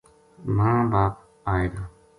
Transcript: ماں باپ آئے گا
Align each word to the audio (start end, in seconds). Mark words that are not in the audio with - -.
ماں 0.55 0.79
باپ 0.91 1.13
آئے 1.51 1.67
گا 1.75 1.83